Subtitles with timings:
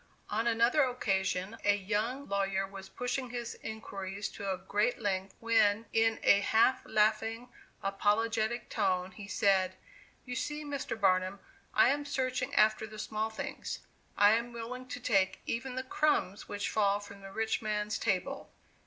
[0.31, 5.85] On another occasion, a young lawyer was pushing his inquiries to a great length, when,
[5.93, 7.49] in a half laughing,
[7.83, 9.75] apologetic tone, he said:
[10.25, 10.99] "You see, Mr.
[10.99, 11.39] Barnum,
[11.75, 13.81] I am searching after the small things;
[14.17, 18.51] I am willing to take even the crumbs which fall from the rich man's table!"